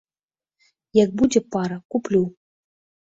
Як 1.03 1.13
будзе 1.21 1.41
пара, 1.57 1.77
куплю. 1.97 2.23